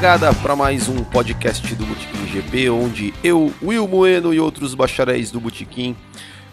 [0.00, 5.30] largada para mais um podcast do Botequim GP, onde eu, Will Bueno e outros bacharéis
[5.30, 5.94] do Botequim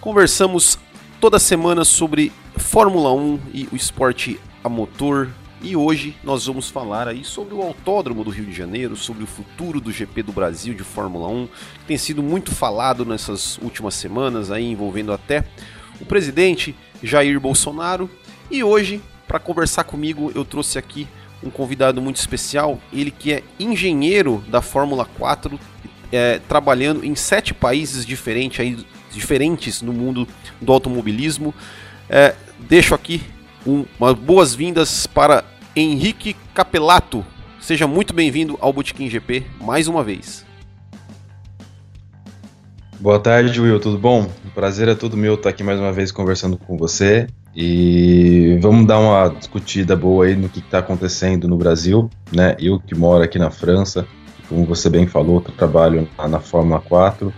[0.01, 0.77] conversamos
[1.21, 5.29] toda semana sobre Fórmula 1 e o esporte a motor.
[5.61, 9.27] E hoje nós vamos falar aí sobre o Autódromo do Rio de Janeiro, sobre o
[9.27, 13.93] futuro do GP do Brasil de Fórmula 1, que tem sido muito falado nessas últimas
[13.95, 15.45] semanas aí envolvendo até
[16.01, 18.09] o presidente Jair Bolsonaro.
[18.51, 21.07] E hoje, para conversar comigo, eu trouxe aqui
[21.43, 25.59] um convidado muito especial, ele que é engenheiro da Fórmula 4,
[26.11, 28.77] é, trabalhando em sete países diferentes, aí,
[29.11, 30.27] diferentes no mundo
[30.61, 31.53] do automobilismo.
[32.09, 33.21] É, deixo aqui
[33.65, 35.43] um, umas boas-vindas para
[35.75, 37.25] Henrique Capelato.
[37.59, 40.45] Seja muito bem-vindo ao Botequim GP mais uma vez.
[42.99, 44.31] Boa tarde, Will, tudo bom?
[44.45, 47.27] O prazer é todo meu estar aqui mais uma vez conversando com você
[47.59, 52.55] e vamos dar uma discutida boa aí no que está acontecendo no Brasil, né?
[52.59, 54.05] Eu que moro aqui na França,
[54.47, 57.33] como você bem falou, trabalho na Fórmula 4.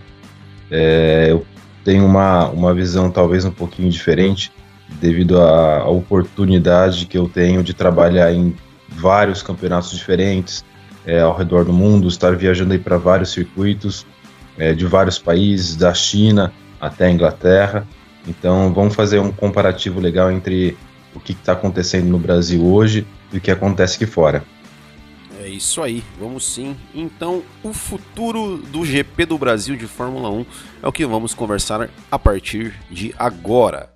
[0.70, 1.46] É, eu
[1.82, 4.52] tenho uma, uma visão talvez um pouquinho diferente
[5.00, 8.54] devido à oportunidade que eu tenho de trabalhar em
[8.90, 10.62] vários campeonatos diferentes
[11.06, 14.06] é, ao redor do mundo, estar viajando aí para vários circuitos
[14.58, 17.88] é, de vários países, da China até a Inglaterra.
[18.26, 20.76] Então, vamos fazer um comparativo legal entre
[21.14, 24.44] o que está acontecendo no Brasil hoje e o que acontece aqui fora.
[25.40, 26.76] É isso aí, vamos sim.
[26.94, 30.46] Então, o futuro do GP do Brasil de Fórmula 1
[30.82, 33.88] é o que vamos conversar a partir de agora.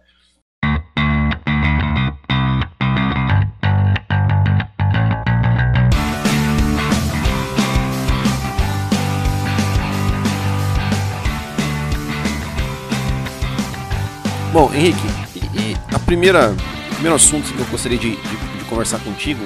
[14.54, 15.00] Bom, Henrique,
[15.34, 19.40] e, e a primeira o primeiro assunto que eu gostaria de, de, de conversar contigo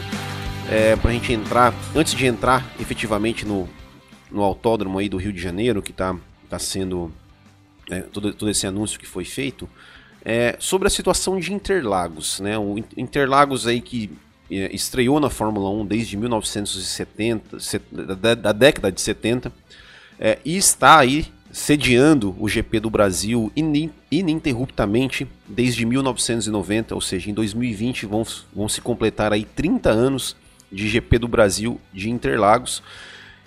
[0.71, 3.67] é para a gente entrar, antes de entrar efetivamente no,
[4.31, 6.15] no autódromo aí do Rio de Janeiro, que está
[6.51, 7.11] tá sendo
[7.91, 9.67] é, todo, todo esse anúncio que foi feito,
[10.23, 12.59] é, sobre a situação de Interlagos, né?
[12.59, 14.11] O Interlagos aí que
[14.51, 17.57] é, estreou na Fórmula 1 desde 1970,
[18.15, 19.51] da, da década de 70,
[20.21, 23.51] é, e está aí sediando o GP do Brasil
[24.11, 30.37] ininterruptamente desde 1990, ou seja, em 2020 vão, vão se completar aí 30 anos
[30.71, 32.83] de GP do Brasil de Interlagos.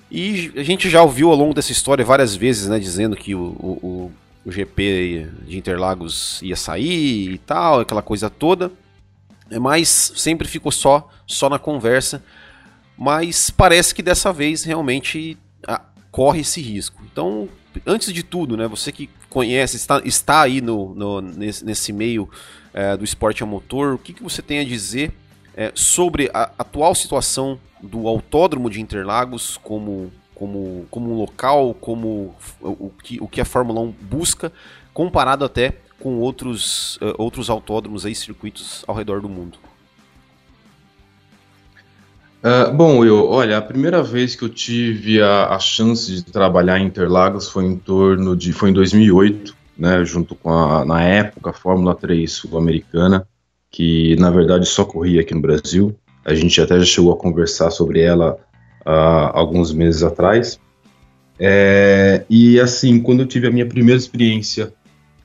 [0.09, 3.41] E a gente já ouviu ao longo dessa história várias vezes, né, dizendo que o,
[3.41, 4.11] o,
[4.45, 8.71] o GP de Interlagos ia sair e tal, aquela coisa toda,
[9.59, 12.23] mas sempre ficou só, só na conversa.
[12.97, 17.01] Mas parece que dessa vez realmente a, corre esse risco.
[17.11, 17.47] Então,
[17.85, 22.29] antes de tudo, né, você que conhece, está, está aí no, no nesse, nesse, meio
[22.73, 25.13] é, do esporte a motor, o que, que você tem a dizer
[25.55, 32.35] é, sobre a atual situação do autódromo de Interlagos como, como, como um local, como
[32.61, 34.51] o, que, o que a Fórmula 1 busca,
[34.93, 39.57] comparado até com outros, uh, outros autódromos aí, circuitos ao redor do mundo?
[42.43, 46.79] Uh, bom, eu, olha, a primeira vez que eu tive a, a, chance de trabalhar
[46.79, 51.51] em Interlagos foi em torno de, foi em 2008, né, junto com a, na época,
[51.51, 53.27] a Fórmula 3 sul-americana,
[53.69, 55.95] que na verdade só corria aqui no Brasil.
[56.25, 58.33] A gente até já chegou a conversar sobre ela
[58.87, 60.59] uh, alguns meses atrás.
[61.39, 64.73] É, e assim, quando eu tive a minha primeira experiência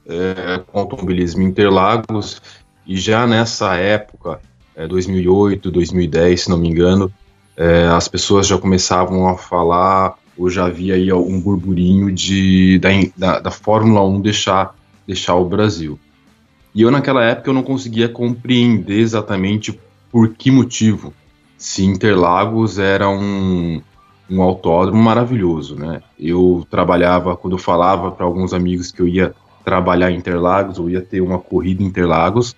[0.07, 2.41] é, com automobilismo em Interlagos,
[2.87, 4.39] e já nessa época
[4.77, 7.11] é, 2008, 2010, se não me engano,
[7.57, 12.91] é, as pessoas já começavam a falar, ou já havia aí um burburinho de, da,
[13.17, 14.77] da, da Fórmula 1 deixar,
[15.07, 15.99] deixar o Brasil.
[16.75, 19.81] E eu, naquela época, eu não conseguia compreender exatamente
[20.13, 21.15] por que motivo,
[21.57, 23.81] se Interlagos era um,
[24.31, 26.03] um autódromo maravilhoso, né?
[26.21, 29.35] Eu trabalhava, quando eu falava para alguns amigos que eu ia
[29.65, 32.55] trabalhar em Interlagos, ou ia ter uma corrida em Interlagos,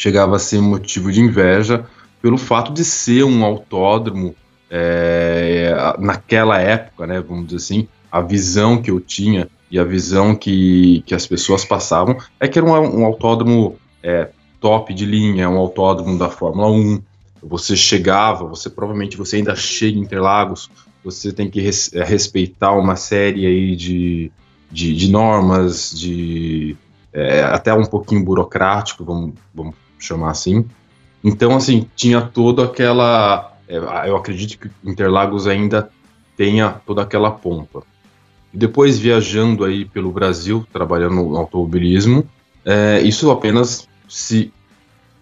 [0.00, 1.84] chegava a ser motivo de inveja
[2.22, 4.34] pelo fato de ser um autódromo
[4.70, 10.34] é, naquela época, né, vamos dizer assim, a visão que eu tinha e a visão
[10.34, 15.50] que, que as pessoas passavam é que era um, um autódromo é, top de linha,
[15.50, 17.02] um autódromo da Fórmula 1.
[17.42, 20.70] Você chegava, você provavelmente você ainda chega em Interlagos,
[21.04, 24.32] você tem que res, é, respeitar uma série aí de,
[24.70, 26.74] de, de normas, de
[27.12, 29.74] é, até um pouquinho burocrático, vamos, vamos
[30.04, 30.64] chamar assim.
[31.22, 33.52] Então, assim, tinha toda aquela.
[33.68, 33.76] É,
[34.08, 35.90] eu acredito que Interlagos ainda
[36.36, 37.82] tenha toda aquela pompa.
[38.52, 42.26] Depois, viajando aí pelo Brasil, trabalhando no automobilismo,
[42.64, 44.52] é, isso apenas se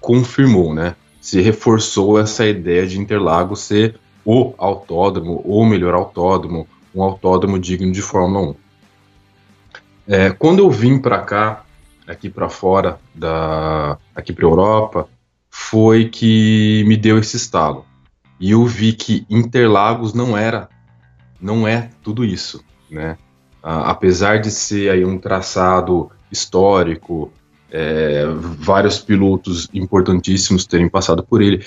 [0.00, 0.94] confirmou, né?
[1.20, 7.92] Se reforçou essa ideia de Interlagos ser o autódromo, ou melhor autódromo, um autódromo digno
[7.92, 8.54] de Fórmula 1.
[10.06, 11.64] É, quando eu vim para cá,
[12.08, 15.08] aqui para fora, da, aqui para Europa,
[15.50, 17.84] foi que me deu esse estalo.
[18.40, 20.68] E eu vi que Interlagos não era,
[21.40, 23.18] não é tudo isso, né?
[23.62, 27.32] Ah, apesar de ser aí um traçado histórico,
[27.70, 28.24] é,
[28.58, 31.64] vários pilotos importantíssimos terem passado por ele,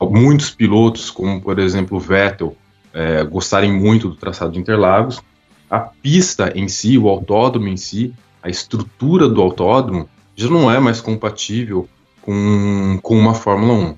[0.00, 2.56] muitos pilotos, como por exemplo Vettel,
[2.92, 5.20] é, gostarem muito do traçado de Interlagos,
[5.68, 10.78] a pista em si, o autódromo em si, a estrutura do autódromo já não é
[10.80, 11.88] mais compatível
[12.22, 13.94] com, com uma Fórmula 1.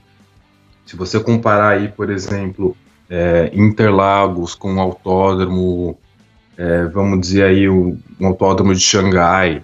[0.86, 2.76] Se você comparar aí, por exemplo,
[3.08, 5.98] é, Interlagos com o autódromo,
[6.56, 9.62] é, vamos dizer aí, o, um autódromo de Xangai,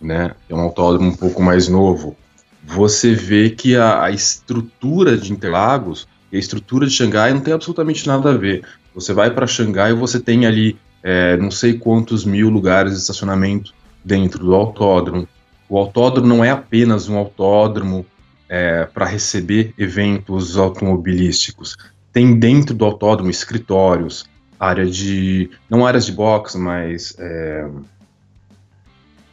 [0.00, 2.16] né, é um autódromo um pouco mais novo,
[2.64, 7.54] você vê que a, a estrutura de Interlagos e a estrutura de Xangai não tem
[7.54, 8.64] absolutamente nada a ver.
[8.94, 12.98] Você vai para Xangai e você tem ali é, não sei quantos mil lugares de
[12.98, 13.72] estacionamento
[14.04, 15.28] dentro do autódromo.
[15.68, 18.06] O autódromo não é apenas um autódromo
[18.48, 21.76] é, para receber eventos automobilísticos.
[22.12, 24.26] Tem dentro do autódromo escritórios,
[24.58, 25.50] área de.
[25.68, 27.14] não áreas de boxe, mas.
[27.18, 27.68] É,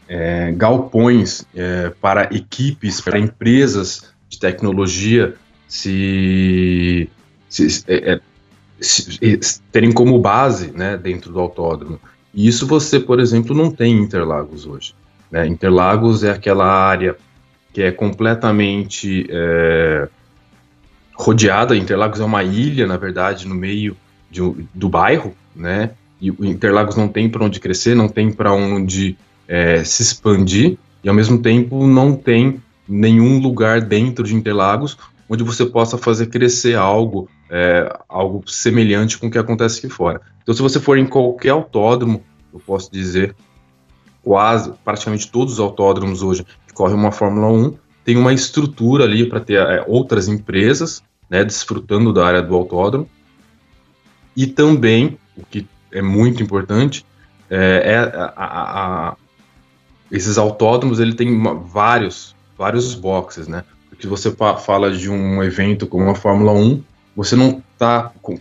[0.08, 5.36] é, galpões é, para equipes, para empresas de tecnologia
[5.68, 7.10] se,
[7.50, 8.22] se, é, é,
[8.80, 12.00] se, terem como base né, dentro do autódromo.
[12.36, 14.94] E isso você, por exemplo, não tem em Interlagos hoje.
[15.32, 15.48] Né?
[15.48, 17.16] Interlagos é aquela área
[17.74, 20.08] que é completamente é,
[21.16, 21.76] rodeada.
[21.76, 23.96] Interlagos é uma ilha, na verdade, no meio
[24.30, 24.42] de,
[24.74, 25.92] do bairro, né?
[26.22, 29.18] E Interlagos não tem para onde crescer, não tem para onde
[29.48, 34.98] é, se expandir, e ao mesmo tempo não tem nenhum lugar dentro de Interlagos
[35.30, 40.22] onde você possa fazer crescer algo, é, algo semelhante com o que acontece aqui fora.
[40.42, 43.36] Então, se você for em qualquer autódromo, eu posso dizer,
[44.24, 49.28] quase, praticamente todos os autódromos hoje que correm uma Fórmula 1 tem uma estrutura ali
[49.28, 53.10] para ter é, outras empresas, né, desfrutando da área do autódromo,
[54.36, 57.06] e também, o que é muito importante,
[57.50, 59.16] é, é a, a, a,
[60.12, 63.64] esses autódromos ele tem uma, vários, vários boxes, né?
[63.90, 66.84] Porque você fala de um evento como a Fórmula 1,
[67.16, 68.38] você não tá com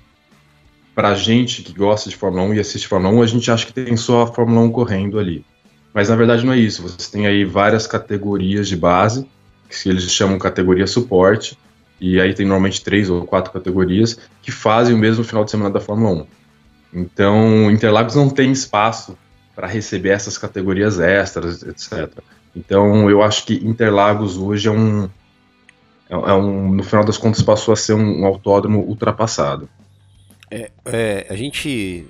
[0.94, 3.72] pra gente que gosta de Fórmula 1 e assiste Fórmula 1, a gente acha que
[3.72, 5.44] tem só a Fórmula 1 correndo ali.
[5.92, 6.82] Mas na verdade não é isso.
[6.82, 9.28] Você tem aí várias categorias de base,
[9.68, 11.58] que eles chamam categoria suporte,
[12.00, 15.70] e aí tem normalmente três ou quatro categorias que fazem o mesmo final de semana
[15.70, 16.22] da Fórmula
[16.92, 17.00] 1.
[17.00, 19.16] Então, Interlagos não tem espaço
[19.54, 22.08] para receber essas categorias extras, etc.
[22.54, 25.08] Então, eu acho que Interlagos hoje é um,
[26.08, 29.68] é, é um no final das contas passou a ser um, um autódromo ultrapassado.
[30.50, 32.06] É, é, a gente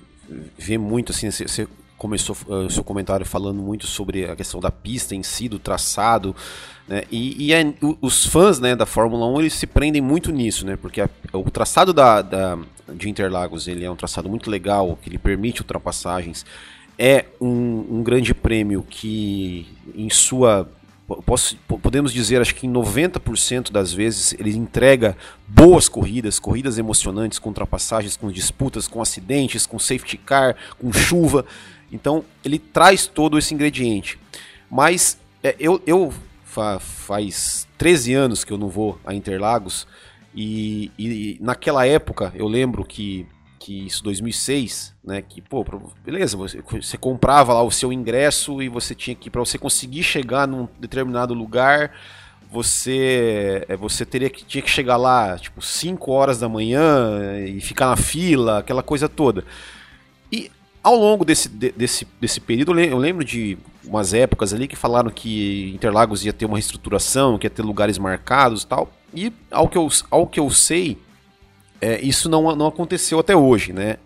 [0.58, 4.70] vê muito assim, você começou o uh, seu comentário falando muito sobre a questão da
[4.70, 6.34] pista em si, do traçado,
[6.86, 7.04] né?
[7.10, 7.72] E, e é,
[8.02, 10.76] os fãs né, da Fórmula 1 eles se prendem muito nisso, né?
[10.76, 12.58] Porque a, o traçado da, da,
[12.92, 16.44] de Interlagos ele é um traçado muito legal, que ele permite ultrapassagens
[16.98, 20.68] é um, um grande prêmio que, em sua
[21.26, 25.14] Posso, podemos dizer, acho que em 90% das vezes ele entrega
[25.46, 31.44] boas corridas, corridas emocionantes, com ultrapassagens, com disputas, com acidentes, com safety car, com chuva.
[31.92, 34.18] Então ele traz todo esse ingrediente.
[34.70, 39.86] Mas é, eu, eu fa, faz 13 anos que eu não vou a Interlagos
[40.34, 43.26] e, e naquela época eu lembro que
[43.64, 45.64] que isso 2006, né, que pô,
[46.04, 50.02] beleza, você, você comprava lá o seu ingresso e você tinha que para você conseguir
[50.02, 51.92] chegar num determinado lugar,
[52.52, 57.58] você é, você teria que tinha que chegar lá, tipo, 5 horas da manhã e
[57.62, 59.46] ficar na fila, aquela coisa toda.
[60.30, 60.50] E
[60.82, 65.72] ao longo desse, desse, desse período, eu lembro de umas épocas ali que falaram que
[65.74, 68.92] Interlagos ia ter uma reestruturação, que ia ter lugares marcados e tal.
[69.14, 70.98] E ao que eu, ao que eu sei,
[71.84, 73.98] é, isso não, não aconteceu até hoje, né?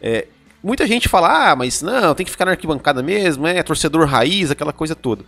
[0.00, 0.26] É,
[0.60, 4.50] muita gente fala, ah, mas não, tem que ficar na arquibancada mesmo, é torcedor raiz,
[4.50, 5.24] aquela coisa toda.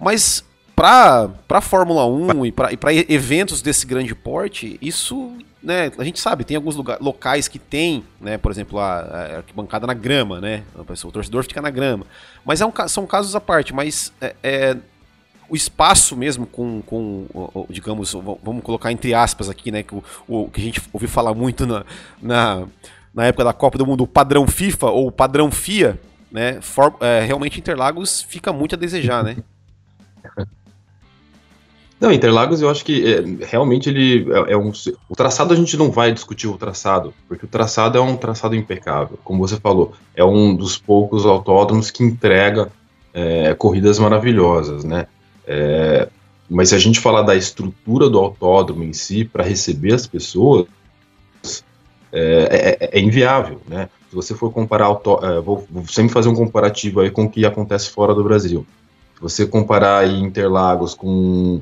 [0.00, 0.42] Mas
[0.74, 6.44] para para Fórmula 1 e para eventos desse grande porte, isso, né, a gente sabe,
[6.44, 10.62] tem alguns lugar, locais que tem, né, por exemplo, a, a arquibancada na grama, né,
[10.74, 12.06] o torcedor fica na grama.
[12.42, 14.76] Mas é um, são casos à parte, mas é, é
[15.54, 17.26] o espaço mesmo com, com
[17.70, 21.32] digamos, vamos colocar entre aspas aqui, né, que o, o que a gente ouviu falar
[21.32, 21.84] muito na,
[22.20, 22.66] na,
[23.14, 25.98] na, época da Copa do Mundo, o padrão FIFA ou o padrão FIA,
[26.30, 29.36] né, for, é, realmente Interlagos fica muito a desejar, né?
[32.00, 34.72] Não, Interlagos eu acho que é, realmente ele é, é, um.
[35.08, 38.54] O traçado a gente não vai discutir o traçado, porque o traçado é um traçado
[38.54, 39.18] impecável.
[39.24, 42.70] Como você falou, é um dos poucos autódromos que entrega
[43.14, 45.06] é, corridas maravilhosas, né?
[45.46, 46.08] É,
[46.48, 50.66] mas se a gente falar da estrutura do autódromo em si para receber as pessoas,
[52.12, 53.88] é, é, é, inviável, né?
[54.08, 57.44] Se você for comparar, auto, vou, vou sempre fazer um comparativo aí com o que
[57.44, 58.64] acontece fora do Brasil.
[59.16, 61.60] Se você comparar Interlagos com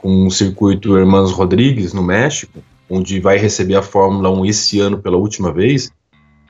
[0.00, 4.98] com o circuito Hermanos Rodrigues, no México, onde vai receber a Fórmula 1 esse ano
[4.98, 5.92] pela última vez,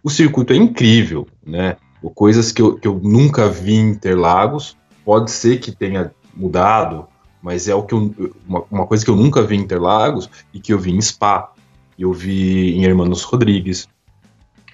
[0.03, 1.77] o circuito é incrível, né?
[2.15, 7.07] Coisas que eu, que eu nunca vi em Interlagos, pode ser que tenha mudado,
[7.43, 8.15] mas é o que eu,
[8.47, 11.53] uma, uma, coisa que eu nunca vi em Interlagos e que eu vi em Spa,
[11.99, 13.89] eu vi em Hermanos Rodrigues,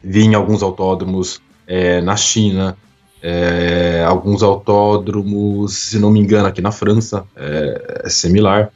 [0.02, 2.76] vi em alguns autódromos é, na China,
[3.22, 8.70] é, alguns autódromos, se não me engano, aqui na França é, é similar.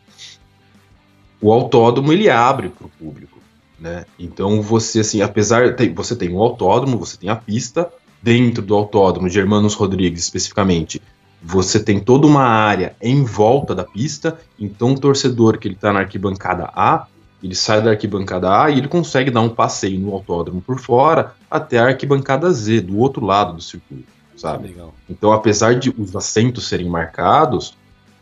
[1.40, 3.38] O autódromo ele abre para o público,
[3.78, 4.04] né?
[4.18, 7.90] Então você assim, apesar de, você tem um autódromo, você tem a pista
[8.22, 11.00] dentro do autódromo de Hermanos Rodrigues especificamente.
[11.42, 15.92] Você tem toda uma área em volta da pista, então o torcedor que ele está
[15.92, 17.06] na arquibancada A,
[17.42, 21.34] ele sai da arquibancada A e ele consegue dar um passeio no autódromo por fora
[21.50, 24.68] até a arquibancada Z, do outro lado do circuito sabe?
[24.68, 24.94] Legal.
[25.08, 27.76] Então, apesar de os assentos serem marcados,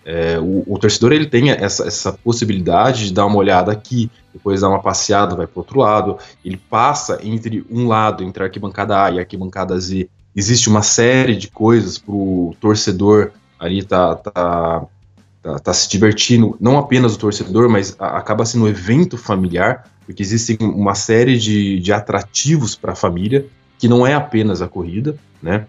[0.04, 4.60] é, o, o, torcedor ele tem essa, essa possibilidade de dar uma olhada aqui, depois
[4.60, 6.18] dar uma passeada, vai para outro lado.
[6.44, 10.08] Ele passa entre um lado, entre a arquibancada A e a arquibancada Z.
[10.38, 14.87] Existe uma série de coisas para o torcedor ali tá, tá,
[15.42, 19.90] tá, tá, se divertindo, não apenas o torcedor, mas a, acaba sendo um evento familiar,
[20.07, 23.47] porque existem uma série de, de atrativos para a família,
[23.80, 25.66] que não é apenas a corrida, né?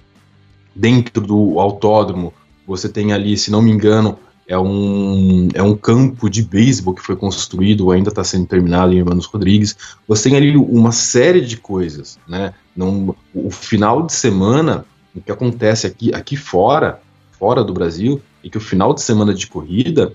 [0.76, 2.32] dentro do autódromo,
[2.68, 7.04] você tem ali, se não me engano, é um, é um campo de beisebol que
[7.04, 9.78] foi construído, ainda está sendo terminado em Hermanos Rodrigues.
[10.08, 12.56] Você tem ali uma série de coisas, né?
[12.76, 17.00] Não, o final de semana, o que acontece aqui, aqui fora,
[17.38, 20.14] fora do Brasil, é que o final de semana de corrida,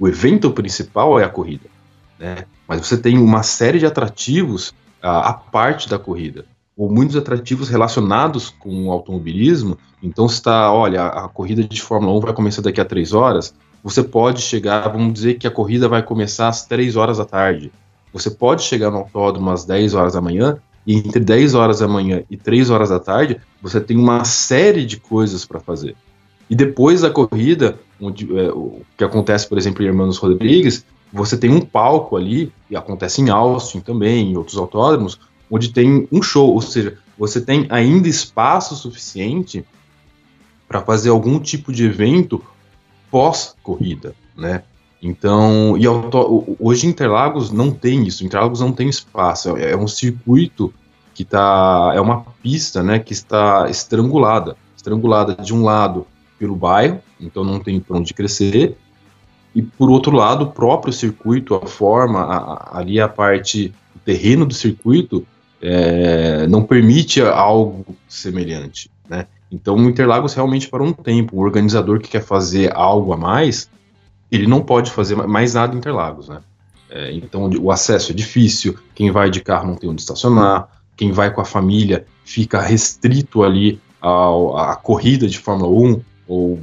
[0.00, 1.68] o evento principal é a corrida,
[2.18, 2.44] né?
[2.66, 6.44] Mas você tem uma série de atrativos à parte da corrida
[6.76, 9.78] ou muitos atrativos relacionados com o automobilismo.
[10.02, 13.54] Então, está, olha, a corrida de Fórmula 1 vai começar daqui a três horas,
[13.86, 17.70] você pode chegar, vamos dizer que a corrida vai começar às três horas da tarde.
[18.12, 21.86] Você pode chegar no autódromo às 10 horas da manhã, e entre 10 horas da
[21.86, 25.94] manhã e 3 horas da tarde, você tem uma série de coisas para fazer.
[26.50, 31.36] E depois da corrida, onde, é, o que acontece, por exemplo, em Hermanos Rodrigues, você
[31.36, 35.16] tem um palco ali, e acontece em Austin também, em outros autódromos,
[35.48, 39.64] onde tem um show, ou seja, você tem ainda espaço suficiente
[40.66, 42.42] para fazer algum tipo de evento
[43.16, 44.62] pós-corrida, né?
[45.02, 45.88] Então, e
[46.60, 50.70] hoje Interlagos não tem isso, Interlagos não tem espaço, é, é um circuito
[51.14, 56.06] que tá, é uma pista, né, que está estrangulada, estrangulada de um lado
[56.38, 58.76] pelo bairro, então não tem para onde crescer,
[59.54, 63.98] e por outro lado, o próprio circuito, a forma, a, a, ali a parte, o
[64.00, 65.26] terreno do circuito
[65.62, 69.26] é, não permite algo semelhante, né?
[69.50, 73.70] Então, o Interlagos realmente para um tempo, o organizador que quer fazer algo a mais,
[74.30, 76.40] ele não pode fazer mais nada em Interlagos, né?
[76.90, 81.12] É, então, o acesso é difícil, quem vai de carro não tem onde estacionar, quem
[81.12, 86.60] vai com a família fica restrito ali à corrida de Fórmula 1, ou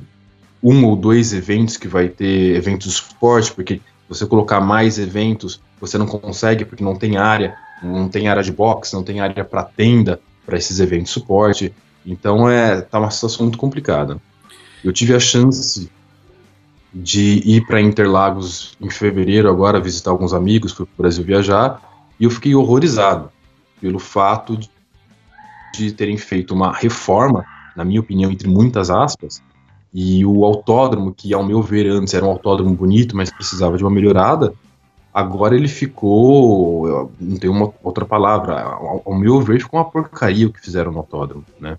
[0.62, 5.62] um ou dois eventos que vai ter eventos de esporte, porque você colocar mais eventos,
[5.80, 9.44] você não consegue porque não tem área não tem área de boxe, não tem área
[9.44, 11.74] para tenda para esses eventos de suporte.
[12.06, 14.20] Então é tá uma situação muito complicada.
[14.84, 15.90] Eu tive a chance
[16.94, 21.82] de ir para Interlagos em fevereiro agora visitar alguns amigos, para o Brasil viajar
[22.20, 23.32] e eu fiquei horrorizado
[23.82, 24.70] pelo fato de,
[25.74, 27.44] de terem feito uma reforma,
[27.76, 29.42] na minha opinião, entre muitas aspas,
[29.94, 33.84] e o autódromo, que ao meu ver antes era um autódromo bonito, mas precisava de
[33.84, 34.54] uma melhorada,
[35.14, 37.12] Agora ele ficou.
[37.20, 38.62] Não tem uma outra palavra.
[38.62, 41.78] Ao, ao meu ver, ficou uma porcaria o que fizeram no autódromo, né?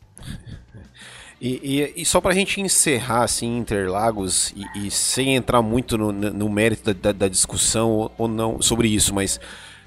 [1.40, 1.60] E,
[1.96, 6.48] e, e, só pra gente encerrar, assim, Interlagos, e, e sem entrar muito no, no
[6.48, 9.38] mérito da, da, da, discussão ou não sobre isso, mas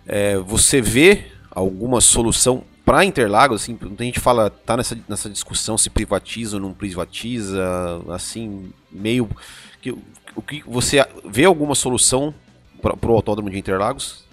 [0.05, 3.63] é, você vê alguma solução para Interlagos?
[3.63, 7.63] Assim, a gente fala, tá nessa, nessa discussão se privatiza ou não privatiza,
[8.09, 9.27] assim, meio.
[9.81, 9.95] Que,
[10.35, 12.35] o que você vê alguma solução
[12.81, 14.25] para o Autódromo de Interlagos?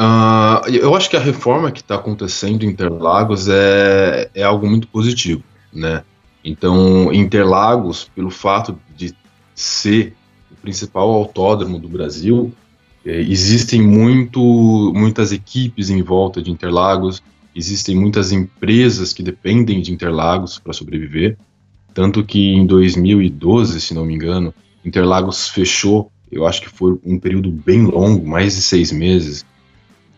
[0.00, 4.88] Uh, eu acho que a reforma que está acontecendo em Interlagos é, é algo muito
[4.88, 6.02] positivo, né?
[6.42, 9.14] Então, Interlagos, pelo fato de
[9.54, 10.14] ser
[10.50, 12.50] o principal autódromo do Brasil,
[13.04, 14.40] é, existem muito,
[14.94, 17.22] muitas equipes em volta de Interlagos,
[17.54, 21.36] existem muitas empresas que dependem de Interlagos para sobreviver.
[21.92, 27.18] Tanto que em 2012, se não me engano, Interlagos fechou, eu acho que foi um
[27.18, 29.44] período bem longo, mais de seis meses,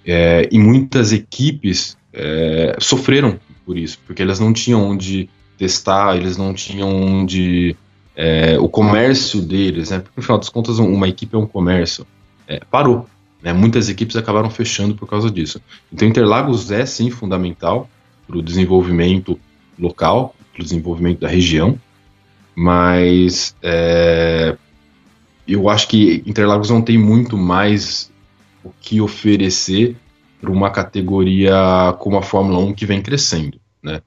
[0.05, 6.37] é, e muitas equipes é, sofreram por isso, porque elas não tinham onde testar, eles
[6.37, 7.77] não tinham onde.
[8.15, 10.01] É, o comércio deles, né?
[10.01, 12.07] Porque, no final das contas, uma equipe é um comércio
[12.47, 13.07] é, parou.
[13.43, 13.53] Né?
[13.55, 15.63] Muitas equipes acabaram fechando por causa disso.
[15.91, 17.89] Então, Interlagos é sim fundamental
[18.27, 19.39] para o desenvolvimento
[19.79, 21.79] local, para o desenvolvimento da região,
[22.55, 24.57] mas é,
[25.47, 28.11] eu acho que Interlagos não tem muito mais
[28.65, 29.97] o que oferecer
[30.41, 34.01] para uma categoria como a Fórmula 1 que vem crescendo, né?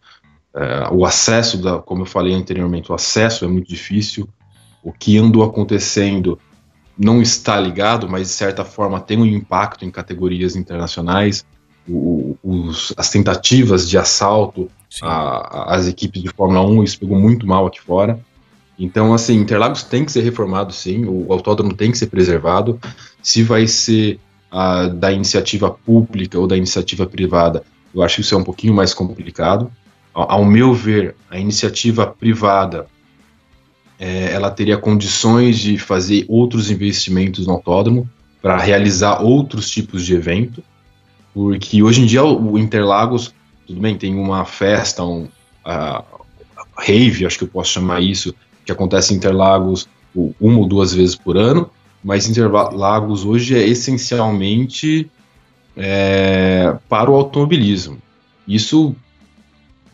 [0.54, 4.28] É, o acesso, da, como eu falei anteriormente, o acesso é muito difícil.
[4.82, 6.40] O que andou acontecendo
[6.98, 11.46] não está ligado, mas de certa forma tem um impacto em categorias internacionais.
[11.88, 14.70] O, os, as tentativas de assalto
[15.02, 18.18] às equipes de Fórmula 1, isso pegou muito mal aqui fora.
[18.77, 22.79] Então, assim, Interlagos tem que ser reformado, sim, o autódromo tem que ser preservado.
[23.22, 24.20] Se vai ser
[24.51, 27.63] uh, da iniciativa pública ou da iniciativa privada,
[27.94, 29.72] eu acho que isso é um pouquinho mais complicado.
[30.13, 32.88] Ao, ao meu ver, a iniciativa privada
[33.98, 38.10] é, ela teria condições de fazer outros investimentos no autódromo
[38.41, 40.62] para realizar outros tipos de evento,
[41.34, 43.34] porque hoje em dia o Interlagos,
[43.65, 45.27] tudo bem, tem uma festa, um
[46.77, 51.15] rave, acho que eu posso chamar isso, que acontece em Interlagos uma ou duas vezes
[51.15, 51.69] por ano,
[52.03, 55.10] mas Interlagos hoje é essencialmente
[55.75, 57.97] é, para o automobilismo.
[58.47, 58.95] Isso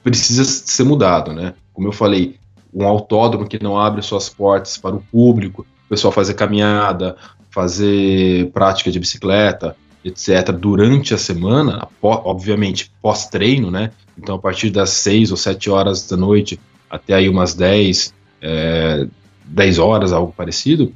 [0.03, 1.53] precisa ser mudado, né?
[1.73, 2.35] Como eu falei,
[2.73, 7.15] um autódromo que não abre suas portas para o público, o pessoal fazer caminhada,
[7.49, 13.91] fazer prática de bicicleta, etc., durante a semana, obviamente pós-treino, né?
[14.17, 19.07] Então, a partir das 6 ou 7 horas da noite até aí umas 10, é,
[19.45, 20.93] 10 horas, algo parecido,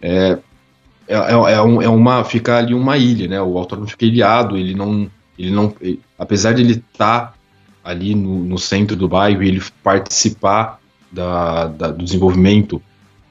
[0.00, 0.38] é,
[1.06, 3.40] é, é, é, um, é uma, fica ali uma ilha, né?
[3.40, 7.34] O autódromo fica ilhado, ele não, ele não, ele, apesar de ele estar tá
[7.82, 10.80] ali no, no centro do bairro ele participar
[11.12, 12.80] da, da, do desenvolvimento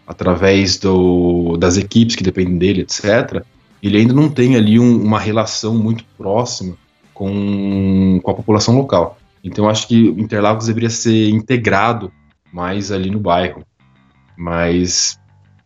[0.06, 3.44] através do, das equipes que dependem dele, etc.,
[3.82, 6.78] ele ainda não tem ali um, uma relação muito próxima
[7.13, 9.18] com, com a população local.
[9.44, 12.12] Então, acho que Interlagos deveria ser integrado
[12.54, 13.66] mais ali no bairro.
[14.38, 15.20] Mas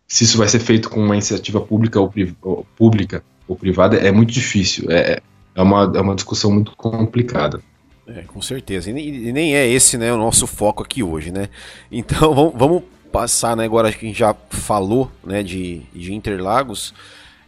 [0.07, 4.11] se isso vai ser feito com uma iniciativa pública ou, ou pública ou privada, é
[4.11, 4.89] muito difícil.
[4.89, 5.19] É,
[5.53, 7.61] é, uma, é uma discussão muito complicada.
[8.07, 8.89] É, com certeza.
[8.89, 11.49] E, nem é esse né, o nosso foco aqui hoje, né?
[11.91, 16.93] Então vamos, vamos passar, né, agora que a gente já falou né, de, de Interlagos.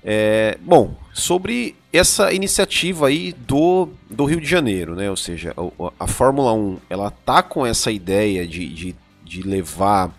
[0.03, 5.09] É, bom, sobre essa iniciativa aí do, do Rio de Janeiro, né?
[5.09, 8.95] Ou seja, a, a Fórmula 1 ela tá com essa ideia de, de,
[9.29, 10.11] de levar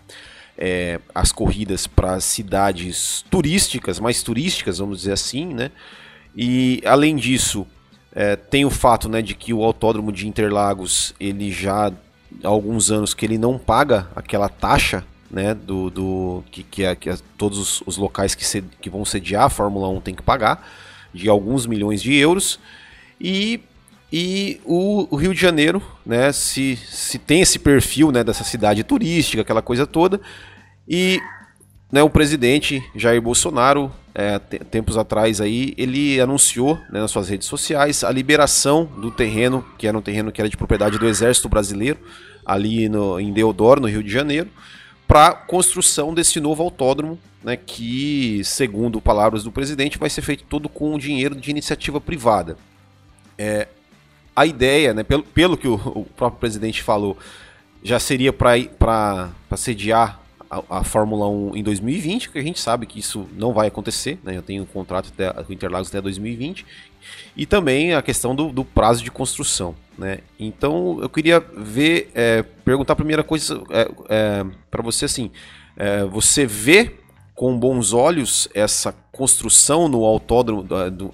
[0.57, 5.71] é, as corridas para cidades turísticas, mais turísticas, vamos dizer assim, né?
[6.35, 7.67] E além disso,
[8.13, 11.87] é, tem o fato né, de que o autódromo de Interlagos, ele já
[12.43, 16.95] há alguns anos que ele não paga aquela taxa né, do, do que, que, é,
[16.95, 20.15] que é, todos os, os locais que, se, que vão sediar a Fórmula 1 tem
[20.15, 20.65] que pagar,
[21.13, 22.59] de alguns milhões de euros.
[23.19, 23.61] E,
[24.11, 28.83] e o, o, Rio de Janeiro, né, se, se tem esse perfil né, dessa cidade
[28.83, 30.19] turística, aquela coisa toda,
[30.85, 31.21] e
[31.89, 37.47] né, o presidente Jair Bolsonaro, é, tempos atrás aí, ele anunciou né, nas suas redes
[37.47, 41.47] sociais a liberação do terreno, que era um terreno que era de propriedade do Exército
[41.47, 41.99] Brasileiro,
[42.45, 44.49] ali no, em Deodoro, no Rio de Janeiro,
[45.07, 50.67] para construção desse novo autódromo, né, que, segundo palavras do presidente, vai ser feito todo
[50.67, 52.57] com dinheiro de iniciativa privada.
[53.37, 53.69] É,
[54.41, 57.17] a ideia, né, pelo, pelo que o, o próprio presidente falou,
[57.83, 62.99] já seria para sediar a, a, Fórmula 1 em 2020, que a gente sabe que
[62.99, 64.35] isso não vai acontecer, né?
[64.35, 66.65] Eu tenho um contrato até, com Interlagos até 2020.
[67.37, 70.19] E também a questão do, do prazo de construção, né?
[70.39, 75.31] Então eu queria ver, é, perguntar a primeira coisa é, é, para você assim,
[75.77, 76.95] é, você vê
[77.41, 80.63] com bons olhos essa construção no autódromo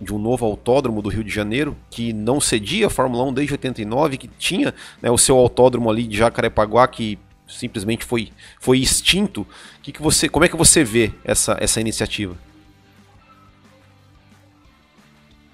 [0.02, 3.54] de um novo autódromo do Rio de Janeiro que não cedia a Fórmula 1 desde
[3.54, 8.28] 89, que tinha né, o seu autódromo ali de Jacarepaguá que simplesmente foi,
[8.60, 9.48] foi extinto.
[9.82, 12.36] Que que você, como é que você vê essa, essa iniciativa?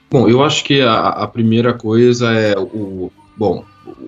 [0.10, 3.12] Bom, eu acho que a, a primeira coisa é o.
[3.38, 3.64] Bom,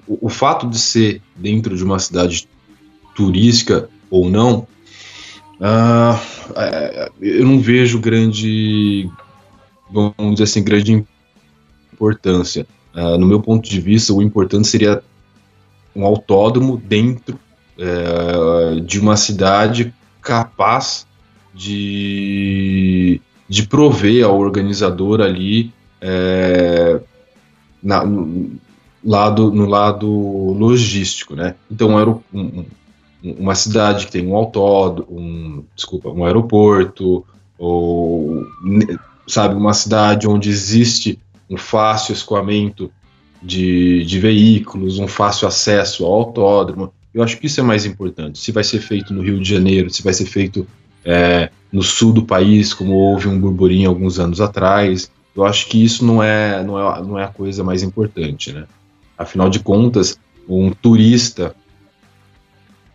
[0.08, 2.48] o, o, fato de ser dentro de uma cidade
[3.16, 4.68] turística ou não,
[5.60, 9.10] uh, eu não vejo grande,
[9.90, 11.06] vamos dizer assim, grande
[11.94, 12.66] importância.
[12.94, 15.02] Uh, no meu ponto de vista, o importante seria
[15.96, 17.40] um autódromo dentro
[17.78, 21.06] é, de uma cidade capaz
[21.54, 27.00] de, de prover ao organizador ali é,
[27.82, 28.60] na, no,
[29.04, 31.56] lado, no lado logístico, né?
[31.70, 32.66] Então era um,
[33.38, 37.26] uma cidade que tem um autódromo, um, desculpa, um aeroporto,
[37.58, 38.46] ou
[39.28, 42.92] sabe, uma cidade onde existe um fácil escoamento
[43.42, 46.94] de, de veículos, um fácil acesso ao autódromo.
[47.14, 48.40] Eu acho que isso é mais importante.
[48.40, 50.68] Se vai ser feito no Rio de Janeiro, se vai ser feito
[51.04, 55.84] é, no sul do país, como houve um burburinho alguns anos atrás, eu acho que
[55.84, 58.66] isso não é, não é, não é a coisa mais importante, né?
[59.18, 61.56] Afinal de contas, um turista,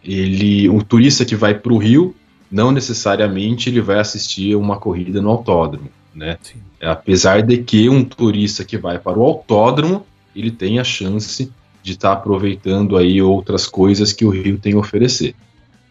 [0.04, 2.14] ele, um turista que vai para o Rio,
[2.50, 6.36] não necessariamente ele vai assistir uma corrida no autódromo, né?
[6.80, 11.52] É, apesar de que um turista que vai para o autódromo, ele tem a chance
[11.82, 15.34] de estar tá aproveitando aí outras coisas que o Rio tem a oferecer.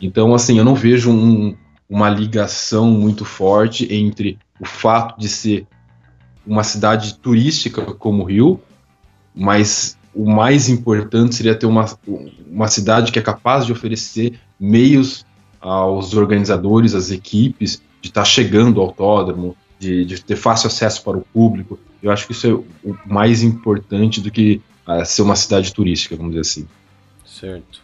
[0.02, 1.56] Então, assim, eu não vejo um,
[1.89, 5.67] uma ligação muito forte entre o fato de ser
[6.45, 8.60] uma cidade turística como o Rio,
[9.36, 11.86] mas o mais importante seria ter uma,
[12.50, 15.26] uma cidade que é capaz de oferecer meios
[15.60, 21.04] aos organizadores, às equipes, de estar tá chegando ao autódromo, de, de, ter fácil acesso
[21.04, 21.80] para o público.
[22.02, 26.15] Eu acho que isso é o mais importante do que uh, ser uma cidade turística,
[26.15, 26.67] vamos dizer assim.
[27.26, 27.82] Certo.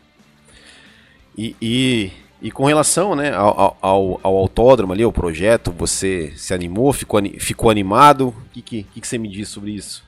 [1.38, 2.12] E, e,
[2.42, 7.22] e com relação né, ao, ao, ao, autódromo ali, ao projeto, você se animou, ficou,
[7.40, 8.30] ficou animado?
[8.30, 10.05] O que, que, que, você me diz sobre isso?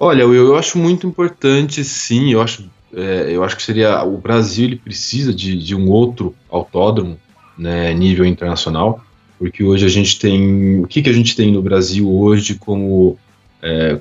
[0.00, 2.32] Olha, eu, eu acho muito importante, sim.
[2.32, 4.02] Eu acho, é, eu acho que seria.
[4.04, 7.18] O Brasil ele precisa de, de um outro autódromo,
[7.56, 9.00] né, nível internacional,
[9.38, 10.80] porque hoje a gente tem.
[10.80, 13.18] O que, que a gente tem no Brasil hoje como,
[13.60, 13.98] é,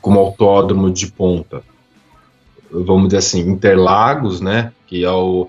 [0.00, 1.62] como autódromo de ponta.
[2.70, 5.48] Vamos dizer assim, Interlagos, né, que é o,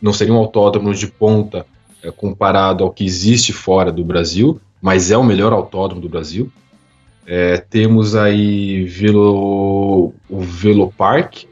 [0.00, 1.66] não seria um autódromo de ponta
[2.02, 6.50] é, comparado ao que existe fora do Brasil, mas é o melhor autódromo do Brasil.
[7.26, 11.44] É, temos aí Velo, o Velopark,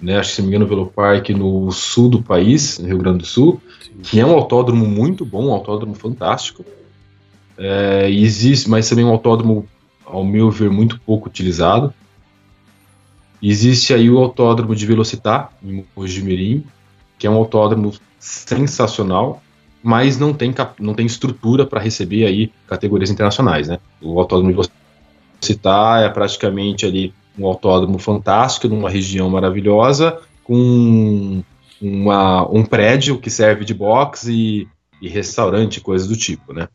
[0.00, 2.98] né, acho que se não me engano, o Velopark no sul do país, no Rio
[2.98, 3.92] Grande do Sul, Sim.
[4.02, 6.64] que é um autódromo muito bom, um autódromo fantástico.
[7.58, 9.66] É, existe, mas também um autódromo
[10.06, 11.92] ao meu ver, muito pouco utilizado.
[13.42, 16.64] Existe aí o autódromo de Velocitar, em Mojimirim,
[17.18, 19.42] que é um autódromo sensacional,
[19.82, 23.78] mas não tem, não tem estrutura para receber aí categorias internacionais, né?
[24.00, 24.68] O autódromo de
[25.40, 31.42] Velocitar é praticamente ali um autódromo fantástico, numa região maravilhosa, com
[31.80, 34.68] uma, um prédio que serve de box e,
[35.00, 36.68] e restaurante, coisas do tipo, né?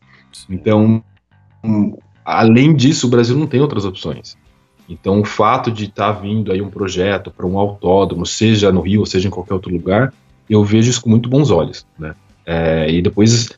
[0.49, 1.03] Então,
[2.23, 4.35] além disso, o Brasil não tem outras opções.
[4.89, 8.81] Então, o fato de estar tá vindo aí um projeto para um autódromo, seja no
[8.81, 10.13] Rio, seja em qualquer outro lugar,
[10.49, 12.13] eu vejo isso com muito bons olhos, né?
[12.45, 13.49] É, e depois,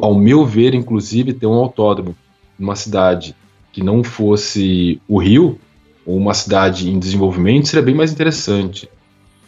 [0.00, 2.16] ao meu ver, inclusive, ter um autódromo
[2.58, 3.36] numa cidade
[3.72, 5.58] que não fosse o Rio,
[6.04, 8.88] ou uma cidade em desenvolvimento, seria bem mais interessante.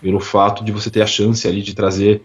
[0.01, 2.23] Pelo fato de você ter a chance ali de trazer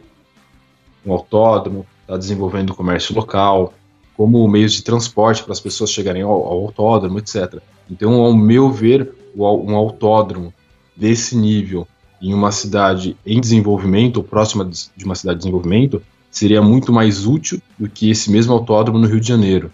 [1.06, 3.74] um autódromo, estar tá desenvolvendo o comércio local,
[4.16, 7.60] como meios de transporte para as pessoas chegarem ao, ao, autódromo, etc.
[7.90, 10.54] Então, ao meu ver, um autódromo
[10.96, 11.88] desse nível
[12.22, 17.26] em uma cidade em desenvolvimento, ou próxima de uma cidade de desenvolvimento, seria muito mais
[17.26, 19.72] útil do que esse mesmo autódromo no Rio de Janeiro.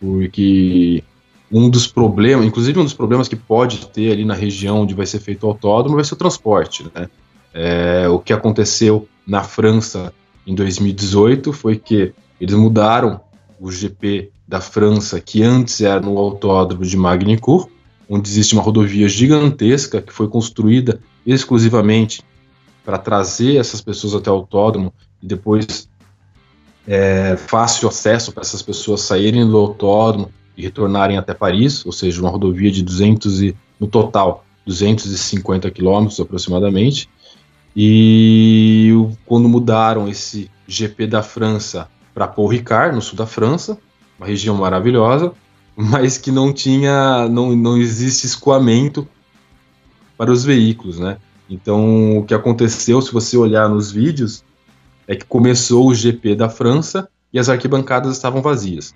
[0.00, 1.02] Porque
[1.50, 5.06] um dos problemas, inclusive um dos problemas que pode ter ali na região onde vai
[5.06, 6.84] ser feito o autódromo vai ser o transporte.
[6.94, 7.08] Né?
[7.52, 10.12] É, o que aconteceu na França
[10.46, 13.20] em 2018 foi que eles mudaram
[13.60, 17.66] o GP da França, que antes era no autódromo de Magny-Cours,
[18.08, 22.22] onde existe uma rodovia gigantesca que foi construída exclusivamente
[22.84, 24.92] para trazer essas pessoas até o autódromo
[25.24, 25.88] e depois
[26.86, 32.20] é, fácil acesso para essas pessoas saírem do autódromo e retornarem até Paris, ou seja,
[32.20, 37.08] uma rodovia de 200 e, no total 250 quilômetros aproximadamente.
[37.74, 38.92] E
[39.24, 43.78] quando mudaram esse GP da França para Paul Ricard, no sul da França,
[44.18, 45.32] uma região maravilhosa,
[45.74, 49.08] mas que não tinha, não, não existe escoamento
[50.18, 51.16] para os veículos, né?
[51.48, 54.44] Então, o que aconteceu, se você olhar nos vídeos,
[55.06, 58.94] é que começou o GP da França e as arquibancadas estavam vazias.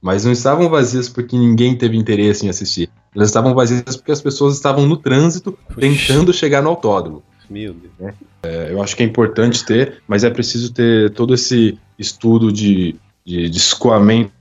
[0.00, 2.88] Mas não estavam vazias porque ninguém teve interesse em assistir.
[3.14, 7.22] Elas estavam vazias porque as pessoas estavam no trânsito tentando chegar no autódromo.
[7.50, 8.14] Meu Deus.
[8.42, 12.94] É, eu acho que é importante ter, mas é preciso ter todo esse estudo de,
[13.24, 14.32] de, de escoamento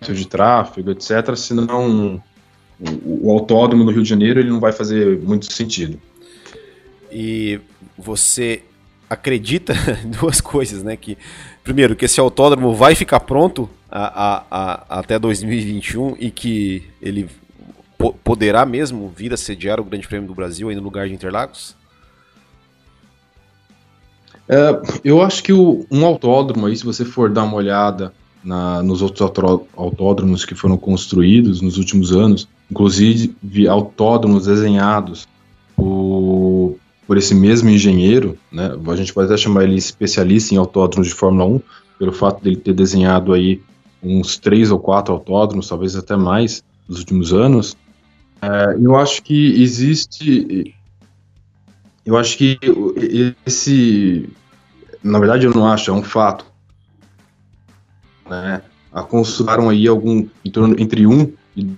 [0.00, 2.20] de tráfego, etc., senão
[2.80, 6.00] o, o autódromo do Rio de Janeiro ele não vai fazer muito sentido.
[7.10, 7.60] E
[7.96, 8.62] você
[9.12, 9.74] acredita
[10.20, 10.96] duas coisas, né?
[10.96, 11.16] Que,
[11.62, 17.28] primeiro, que esse autódromo vai ficar pronto a, a, a, até 2021 e que ele
[17.98, 21.14] po poderá mesmo vir a sediar o Grande Prêmio do Brasil aí no lugar de
[21.14, 21.76] Interlagos?
[24.48, 28.82] É, eu acho que o, um autódromo aí, se você for dar uma olhada na,
[28.82, 29.22] nos outros
[29.76, 33.34] autódromos que foram construídos nos últimos anos, inclusive
[33.68, 35.28] autódromos desenhados
[35.76, 35.84] por,
[37.06, 38.70] por esse mesmo engenheiro, né?
[38.86, 41.60] A gente pode até chamar ele especialista em autódromos de Fórmula 1,
[41.98, 43.60] pelo fato dele ter desenhado aí
[44.02, 47.76] uns três ou quatro autódromos, talvez até mais, nos últimos anos.
[48.40, 50.74] É, eu acho que existe.
[52.04, 52.58] Eu acho que
[53.46, 54.28] esse.
[55.02, 56.44] Na verdade, eu não acho, é um fato.
[58.28, 58.62] Né?
[58.92, 60.26] A construíram aí algum.
[60.44, 61.68] Em torno, entre um e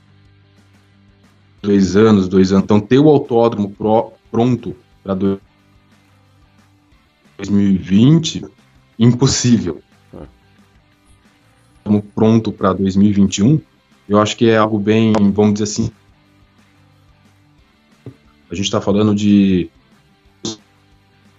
[1.63, 2.65] dois anos, dois anos.
[2.65, 5.15] Então, ter o autódromo pro, pronto para
[7.37, 8.45] 2020,
[8.99, 9.83] impossível.
[11.77, 13.61] Estamos pronto para 2021,
[14.09, 15.93] eu acho que é algo bem, vamos dizer assim,
[18.51, 19.71] a gente está falando de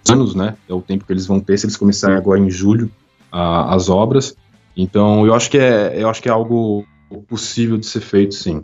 [0.08, 0.56] anos, né?
[0.68, 2.90] É o tempo que eles vão ter se eles começarem agora em julho
[3.30, 4.36] a, as obras.
[4.76, 6.86] Então, eu acho que é, eu acho que é algo
[7.26, 8.62] possível de ser feito, sim.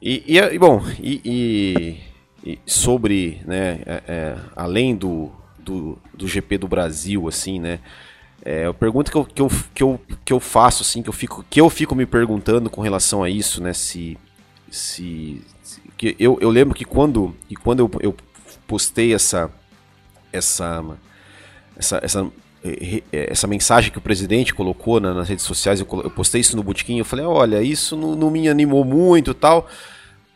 [0.00, 1.96] E, e bom, e, e,
[2.66, 7.80] sobre, né, é, é, além do, do, do, GP do Brasil, assim, né,
[8.44, 11.12] é, a pergunta que eu, que, eu, que, eu, que eu faço, assim, que eu,
[11.12, 14.18] fico, que eu fico me perguntando com relação a isso, né, se,
[14.70, 18.14] se, se que eu, eu lembro que quando, que quando eu, eu
[18.66, 19.50] postei essa,
[20.32, 20.84] essa,
[21.76, 22.32] essa, essa
[23.12, 27.04] essa mensagem que o presidente colocou nas redes sociais, eu, postei isso no Botequim, eu
[27.04, 29.68] falei, olha, isso não, não me animou muito tal.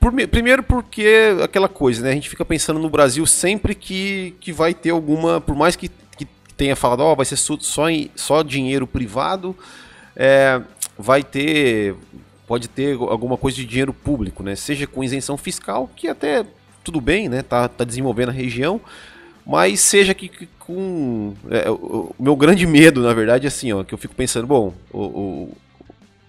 [0.01, 2.11] Por, primeiro porque aquela coisa, né?
[2.11, 5.89] A gente fica pensando no Brasil sempre que, que vai ter alguma, por mais que,
[6.17, 9.57] que tenha falado, ó, oh, vai ser só, em, só dinheiro privado,
[10.15, 10.61] é,
[10.97, 11.97] vai ter,
[12.47, 14.55] pode ter alguma coisa de dinheiro público, né?
[14.55, 16.47] Seja com isenção fiscal, que até
[16.85, 17.43] tudo bem, né?
[17.43, 18.81] Tá, tá desenvolvendo a região,
[19.45, 23.73] mas seja que, que com é, o, o, meu grande medo, na verdade, é assim,
[23.73, 25.57] ó, que eu fico pensando, bom, o, o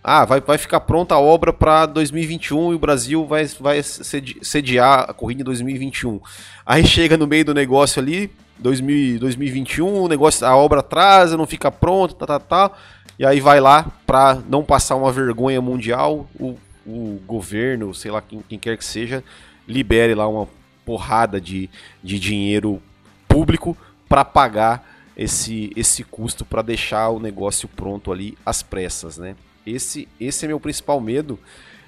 [0.03, 5.09] ah, vai, vai ficar pronta a obra para 2021 e o Brasil vai, vai sediar
[5.09, 6.21] a corrida em 2021.
[6.65, 11.45] Aí chega no meio do negócio ali, 2000, 2021, o negócio, a obra atrasa, não
[11.45, 12.71] fica pronta, tá, tá, tá.
[13.17, 18.21] E aí vai lá para não passar uma vergonha mundial, o, o governo, sei lá
[18.21, 19.21] quem, quem quer que seja,
[19.67, 20.47] libere lá uma
[20.85, 21.69] porrada de,
[22.01, 22.81] de dinheiro
[23.27, 29.35] público para pagar esse, esse custo para deixar o negócio pronto ali às pressas, né?
[29.71, 31.39] Esse, esse é meu principal medo.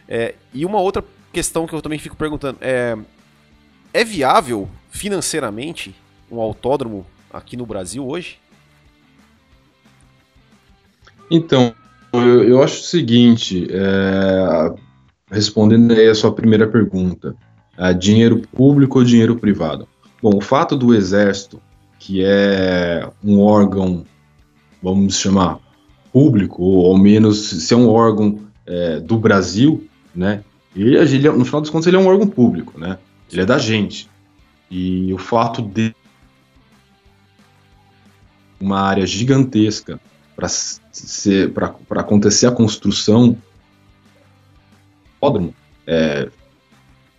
[0.08, 2.98] É, e uma outra questão que eu também fico perguntando é:
[3.94, 5.96] é viável financeiramente
[6.30, 8.38] um autódromo aqui no Brasil hoje?
[11.30, 11.74] Então,
[12.14, 14.74] eu, eu acho o seguinte, é,
[15.32, 17.36] respondendo aí a sua primeira pergunta,
[17.78, 19.88] é, dinheiro público ou dinheiro privado?
[20.22, 21.62] Bom, o fato do Exército,
[21.98, 24.06] que é um órgão,
[24.84, 25.60] vamos chamar,
[26.12, 30.44] público, ou ao menos ser um órgão é, do Brasil, né?
[30.76, 32.98] E ele, no final dos contos ele é um órgão público, né?
[33.32, 34.10] Ele é da gente.
[34.70, 35.94] E o fato de
[38.60, 40.00] uma área gigantesca
[40.36, 43.38] para acontecer a construção
[45.86, 46.30] é,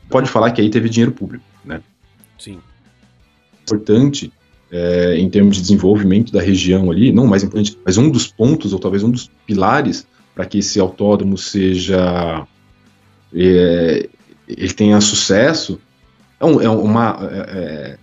[0.08, 1.82] pode falar que aí teve dinheiro público, né?
[2.38, 2.60] Sim.
[3.62, 4.32] Importante
[4.72, 8.72] é, em termos de desenvolvimento da região ali, não mais importante, mas um dos pontos,
[8.72, 12.46] ou talvez um dos pilares para que esse autódromo seja.
[13.34, 14.08] É,
[14.48, 15.78] ele tenha sucesso,
[16.40, 17.98] é, um, é uma, é, é,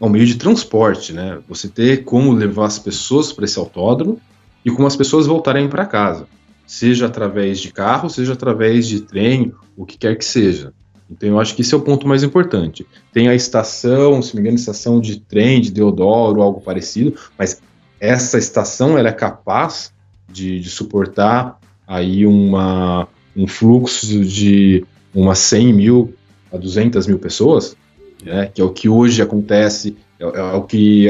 [0.00, 1.38] é um meio de transporte, né?
[1.48, 4.20] Você ter como levar as pessoas para esse autódromo
[4.64, 6.26] e como as pessoas voltarem para casa,
[6.66, 10.72] seja através de carro, seja através de trem, o que quer que seja.
[11.10, 12.86] Então eu acho que esse é o ponto mais importante.
[13.12, 17.60] Tem a estação, se não me engano, estação de trem de Deodoro, algo parecido, mas
[18.00, 19.92] essa estação ela é capaz
[20.28, 26.14] de, de suportar aí uma, um fluxo de umas 100 mil
[26.52, 27.76] a 200 mil pessoas,
[28.22, 31.08] né, que é o que hoje acontece, é, é o que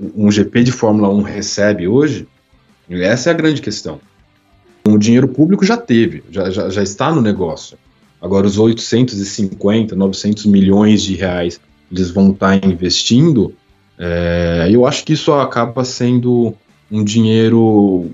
[0.00, 2.26] um GP de Fórmula 1 recebe hoje.
[2.88, 4.00] Essa é a grande questão.
[4.86, 7.76] O dinheiro público já teve, já, já, já está no negócio.
[8.20, 13.54] Agora, os 850, 900 milhões de reais eles vão estar investindo,
[14.00, 16.54] É, eu acho que isso acaba sendo
[16.88, 18.12] um dinheiro,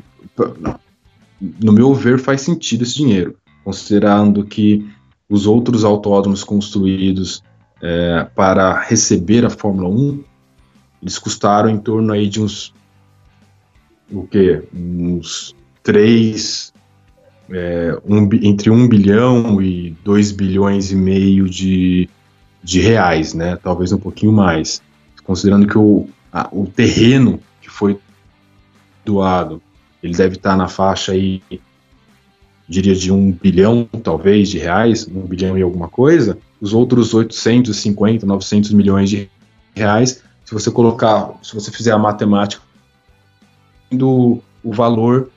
[1.62, 4.88] no meu ver, faz sentido esse dinheiro, considerando que
[5.29, 7.43] os outros autódromos construídos
[7.83, 10.25] é, para receber a Fórmula 1,
[11.03, 12.73] eles custaram em torno aí de uns
[14.11, 16.73] o que uns 3
[17.50, 22.09] é, um, entre 1 bilhão e 2 bilhões e meio de,
[22.62, 23.57] de reais, né?
[23.57, 24.83] Talvez um pouquinho mais.
[25.24, 27.98] Considerando que o, a, o terreno que foi
[29.04, 29.61] doado,
[30.02, 31.42] ele deve estar na faixa aí,
[32.68, 36.38] diria de 1 bilhão, talvez, de reais, 1 bilhão e alguma coisa.
[36.61, 39.30] Os outros 850, 900 milhões de
[39.74, 42.62] reais, se você colocar, se você fizer a matemática
[43.90, 45.30] do o valor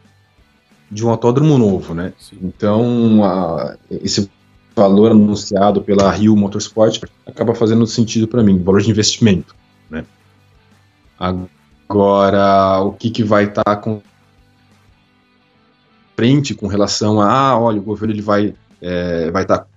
[0.90, 2.14] de um autódromo novo, né?
[2.18, 2.38] Sim.
[2.42, 4.30] Então, a, esse
[4.76, 9.56] valor anunciado pela Rio Motorsport acaba fazendo sentido para mim, valor de investimento,
[9.90, 10.06] né?
[11.20, 14.02] Agora, o que, que vai estar tá com
[16.16, 19.68] frente com relação a, ah, olha, o governo ele vai é, vai estar tá,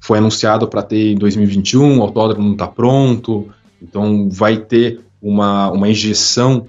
[0.00, 3.48] foi anunciado para ter em 2021, o autódromo não está pronto,
[3.82, 6.66] então vai ter uma, uma injeção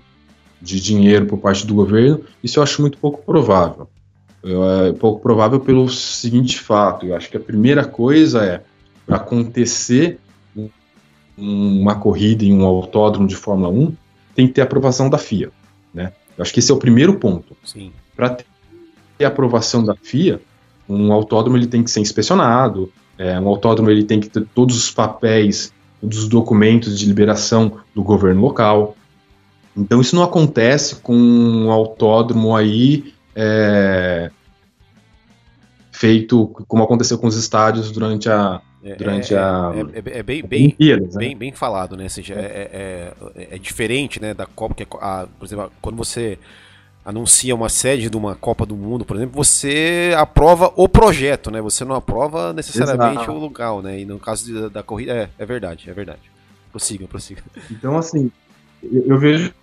[0.61, 3.87] de dinheiro por parte do governo, isso eu acho muito pouco provável.
[4.43, 8.61] É pouco provável pelo seguinte fato: eu acho que a primeira coisa é,
[9.05, 10.19] para acontecer
[11.39, 13.95] uma corrida em um autódromo de Fórmula 1,
[14.35, 15.51] tem que ter aprovação da FIA.
[15.93, 16.11] Né?
[16.37, 17.55] Eu acho que esse é o primeiro ponto.
[18.15, 18.37] Para
[19.17, 20.41] ter aprovação da FIA,
[20.87, 24.77] um autódromo ele tem que ser inspecionado, é, um autódromo ele tem que ter todos
[24.77, 28.95] os papéis, todos os documentos de liberação do governo local.
[29.79, 34.29] Então isso não acontece com um autódromo aí é,
[35.91, 40.23] feito como aconteceu com os estádios durante a é, durante é, a é, é, é
[40.23, 41.07] bem bem, né?
[41.15, 42.07] bem bem falado né?
[42.09, 46.37] Seja, é, é, diferente né da Copa que a, por exemplo quando você
[47.03, 51.61] anuncia uma sede de uma Copa do Mundo por exemplo você aprova o projeto né?
[51.61, 53.31] Você não aprova necessariamente Exato.
[53.31, 53.99] o lugar né?
[53.99, 56.31] E no caso da, da corrida é, é verdade é verdade.
[56.71, 57.41] Prossiga prossiga.
[57.71, 58.31] Então assim
[58.81, 59.53] eu, eu vejo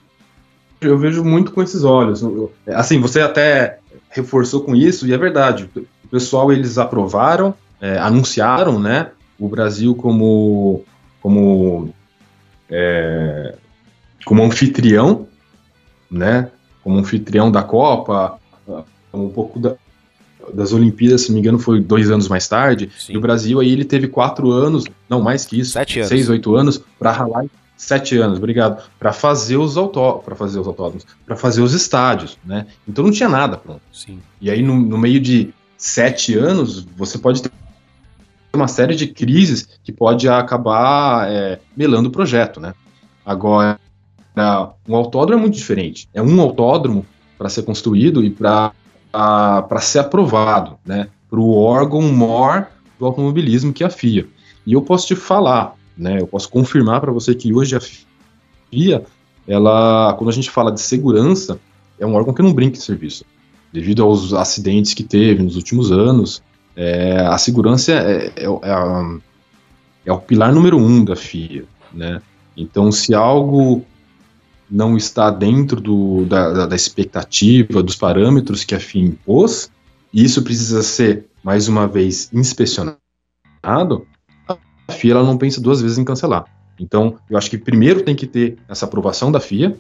[0.87, 2.23] eu vejo muito com esses olhos.
[2.69, 3.79] Assim, você até
[4.11, 5.69] reforçou com isso, e é verdade.
[6.05, 10.85] O pessoal, eles aprovaram, é, anunciaram, né, o Brasil como,
[11.21, 11.93] como,
[12.71, 13.55] é,
[14.25, 15.27] como anfitrião,
[16.11, 16.51] né,
[16.83, 18.39] como anfitrião da Copa,
[19.13, 19.75] um pouco da,
[20.53, 22.91] das Olimpíadas, se não me engano, foi dois anos mais tarde.
[22.99, 23.15] Sim.
[23.15, 26.09] E o Brasil aí ele teve quatro anos, não mais que isso, Sete anos.
[26.09, 27.45] seis, oito anos, para ralar
[27.77, 28.83] Sete anos, obrigado.
[28.99, 32.67] Para fazer os autó para fazer os autódromos, para fazer os estádios, né?
[32.89, 33.83] Então não tinha nada pronto.
[33.93, 34.21] Sim.
[34.41, 37.51] E aí, no, no meio de sete anos, você pode ter
[38.55, 42.75] uma série de crises que pode acabar é, melando o projeto, né?
[43.25, 43.79] Agora,
[44.89, 46.09] um autódromo é muito diferente.
[46.15, 47.05] É um autódromo
[47.37, 48.73] para ser construído e para
[49.81, 51.09] ser aprovado, né?
[51.29, 54.27] Para o órgão maior do automobilismo que é a FIA.
[54.67, 56.21] E eu posso te falar, né?
[56.21, 59.05] Eu posso confirmar para você que hoje a FIA,
[59.47, 61.59] ela, quando a gente fala de segurança,
[61.99, 63.25] é um órgão que não brinca em serviço.
[63.73, 66.43] Devido aos acidentes que teve nos últimos anos,
[66.75, 69.19] é, a segurança é, é, é, a,
[70.05, 72.21] é, o pilar número um da FIA, né?
[72.57, 73.85] Então, se algo
[74.71, 79.71] não está dentro do, da, da, expectativa, dos parâmetros que a FIA impôs,
[80.13, 82.99] isso precisa ser, mais uma vez, inspecionado,
[84.89, 86.45] a FIA ela não pensa duas vezes em cancelar.
[86.79, 89.77] Então, eu acho que primeiro tem que ter essa aprovação da FIA,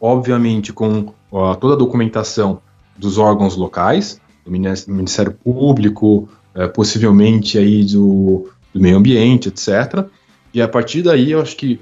[0.00, 2.60] obviamente com ó, toda a documentação
[2.96, 10.06] dos órgãos locais, do Ministério Público, é, possivelmente aí do, do, meio ambiente, etc.
[10.54, 11.78] E a partir daí, eu acho que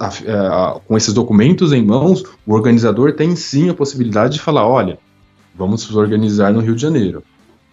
[0.00, 4.40] a, a, é, com esses documentos em mãos, o organizador tem sim a possibilidade de
[4.40, 4.98] falar, olha,
[5.54, 7.22] vamos nos organizar no Rio de Janeiro.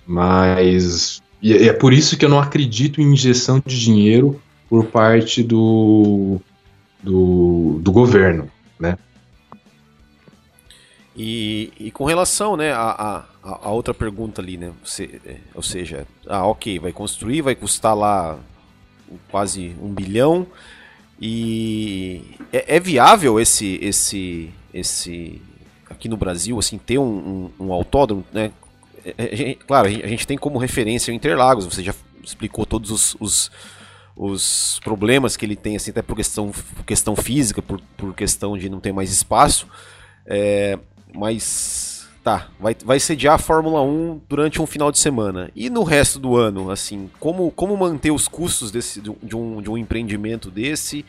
[0.07, 5.43] Mas e é por isso que eu não acredito em injeção de dinheiro por parte
[5.43, 6.41] do,
[7.04, 8.98] do, do governo, né?
[11.16, 15.62] E, e, com relação, né, a, a, a, outra pergunta ali, né, você, é, ou
[15.62, 18.39] seja, ah, ok, vai construir, vai custar lá
[19.30, 20.48] quase um bilhão
[21.22, 25.39] e é, é viável esse, esse, esse
[25.88, 28.52] aqui no Brasil, assim, ter um, um, um autódromo, né,
[29.18, 31.93] é, é, claro, a gente tem como referência o Interlagos, você já
[32.24, 33.51] explicou todos os, os,
[34.16, 38.58] os problemas que ele tem, assim, até por questão, por questão física, por, por questão
[38.58, 39.68] de não ter mais espaço.
[40.26, 40.80] É,
[41.14, 45.51] mas tá, vai, vai sediar a Fórmula 1 durante um final de semana.
[45.56, 49.70] E no resto do ano, assim, como, como manter os custos desse, de, um, de
[49.70, 51.06] um empreendimento desse,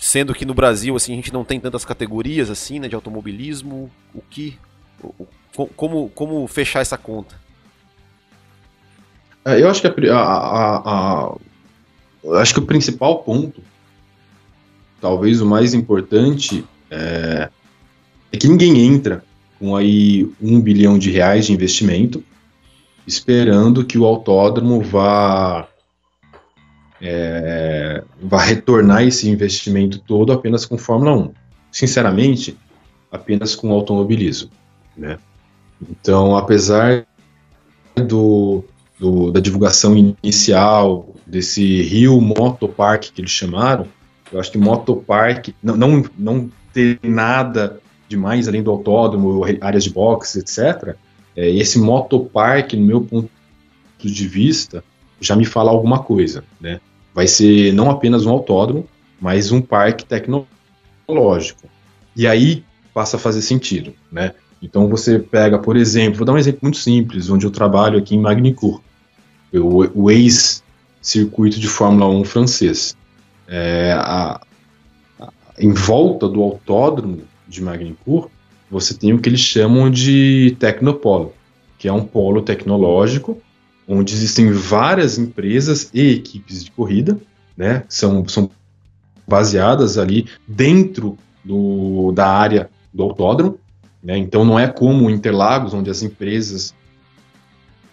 [0.00, 3.90] sendo que no Brasil, assim, a gente não tem tantas categorias, assim, né, de automobilismo,
[4.14, 4.58] o que...
[5.76, 7.36] como, como fechar essa conta?
[9.44, 13.62] É, eu acho que a, a, a, acho que o principal ponto,
[15.00, 17.50] talvez o mais importante, é,
[18.32, 19.22] é que ninguém entra
[19.58, 22.24] com aí um bilhão de reais de investimento,
[23.06, 25.68] esperando que o autódromo vá
[27.00, 31.32] é, vá retornar esse investimento todo apenas com Fórmula 1.
[31.70, 32.56] Sinceramente,
[33.12, 34.50] apenas com automobilismo.
[34.96, 35.18] Né?
[35.90, 37.06] Então, apesar
[37.96, 38.64] do,
[38.98, 43.86] do, da divulgação inicial desse Rio Motopark que eles chamaram,
[44.32, 49.90] eu acho que Motopark não, não, não ter nada demais além do autódromo, áreas de
[49.90, 50.96] boxe, etc.
[51.36, 53.30] É, esse motopark, no meu ponto
[54.02, 54.84] de vista,
[55.20, 56.80] já me fala alguma coisa, né?
[57.14, 58.86] Vai ser não apenas um autódromo,
[59.20, 61.68] mas um parque tecnológico.
[62.14, 64.34] E aí passa a fazer sentido, né?
[64.64, 68.14] Então você pega, por exemplo, vou dar um exemplo muito simples, onde eu trabalho aqui
[68.14, 68.80] em Magnicourt,
[69.52, 72.96] o, o ex-circuito de Fórmula 1 francês.
[73.46, 74.40] É, a,
[75.20, 78.30] a, em volta do autódromo de Magnicourt,
[78.70, 81.34] você tem o que eles chamam de Tecnopolo,
[81.78, 83.38] que é um polo tecnológico
[83.86, 87.18] onde existem várias empresas e equipes de corrida,
[87.54, 87.84] né?
[87.86, 88.48] São, são
[89.28, 93.58] baseadas ali dentro do, da área do autódromo,
[94.04, 94.18] né?
[94.18, 96.74] Então não é como Interlagos, onde as empresas,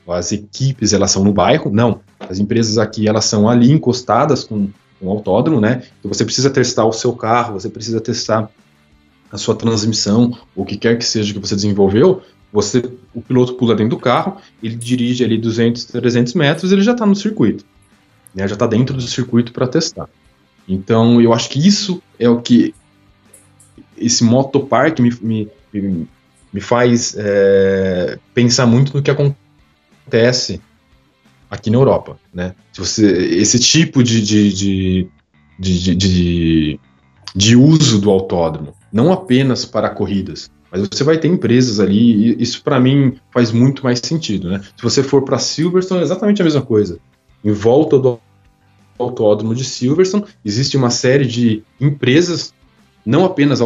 [0.07, 2.01] as equipes, elas são no bairro, não.
[2.20, 4.70] As empresas aqui, elas são ali encostadas com
[5.01, 5.84] um autódromo, né?
[5.99, 8.51] Então você precisa testar o seu carro, você precisa testar
[9.32, 12.84] a sua transmissão, o que quer que seja que você desenvolveu, você,
[13.14, 17.05] o piloto pula dentro do carro, ele dirige ali 200, 300 metros, ele já está
[17.05, 17.64] no circuito,
[18.36, 20.09] né, já está dentro do circuito para testar.
[20.68, 22.76] Então, eu acho que isso é o que
[23.97, 25.49] esse motopark me, me,
[25.80, 30.61] me, faz é, pensar muito no que acontece
[31.49, 32.55] aqui na Europa, né?
[32.72, 33.05] Se você,
[33.36, 34.53] esse tipo de, de,
[35.59, 36.80] de, de,
[37.36, 42.41] de, uso do autódromo, não apenas para corridas, mas você vai ter empresas ali, e
[42.41, 44.61] isso para mim faz muito mais sentido, né?
[44.76, 46.99] Se você for para Silverstone, é exatamente a mesma coisa.
[47.43, 48.19] Em volta do
[48.97, 52.53] autódromo de Silverstone, existe uma série de empresas,
[53.05, 53.59] não apenas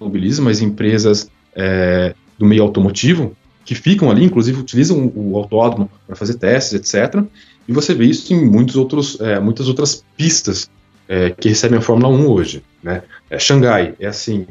[0.00, 6.16] automobilismo, mas empresas é, do meio automotivo, que ficam ali, inclusive utilizam o autódromo para
[6.16, 7.22] fazer testes, etc.
[7.68, 10.70] E você vê isso em muitos outros, é, muitas outras pistas
[11.06, 12.62] é, que recebem a Fórmula 1 hoje.
[12.82, 13.02] Né?
[13.28, 14.46] É, Xangai é assim,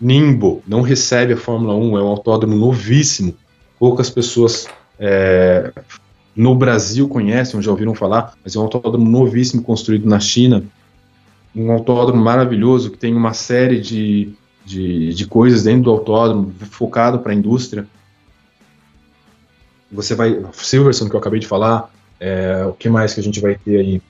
[0.00, 3.34] Nimbo não recebe a Fórmula 1, é um autódromo novíssimo,
[3.78, 5.72] poucas pessoas é,
[6.36, 10.62] no Brasil conhecem ou já ouviram falar, mas é um autódromo novíssimo construído na China,
[11.56, 14.32] um autódromo maravilhoso que tem uma série de,
[14.70, 17.86] de, de coisas dentro do autódromo focado para a indústria.
[19.90, 23.40] Você vai, Silverstone que eu acabei de falar, é, o que mais que a gente
[23.40, 24.02] vai ter aí?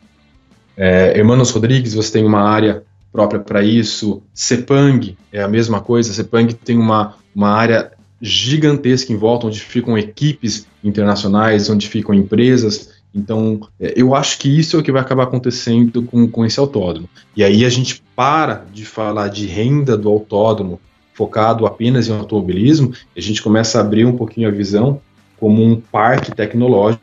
[0.77, 4.23] É, Hermanos Rodrigues, você tem uma área própria para isso.
[4.35, 6.13] Sepang é a mesma coisa.
[6.13, 13.00] Sepang tem uma, uma área gigantesca em volta, onde ficam equipes internacionais, onde ficam empresas.
[13.15, 16.61] Então, é, eu acho que isso é o que vai acabar acontecendo com, com esse
[16.61, 17.09] autódromo.
[17.37, 20.81] E aí a gente para de falar de renda do autódromo
[21.15, 25.01] focado apenas em automobilismo, a gente começa a abrir um pouquinho a visão
[25.39, 27.01] como um parque tecnológico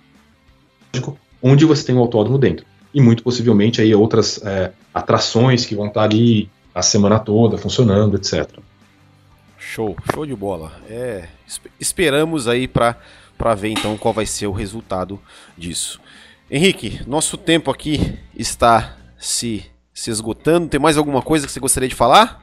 [1.41, 5.87] onde você tem um autódromo dentro e muito possivelmente aí outras é, atrações que vão
[5.87, 8.57] estar ali a semana toda funcionando, etc.
[9.57, 10.71] Show, show de bola.
[10.89, 11.27] É,
[11.79, 12.95] esperamos aí para
[13.55, 15.19] ver então qual vai ser o resultado
[15.57, 15.99] disso.
[16.49, 20.69] Henrique, nosso tempo aqui está se, se esgotando.
[20.69, 22.41] Tem mais alguma coisa que você gostaria de falar?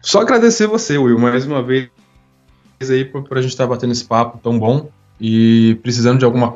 [0.00, 1.90] Só agradecer você, Will, mais uma vez
[2.80, 6.54] aí por, por a gente estar batendo esse papo tão bom e precisando de alguma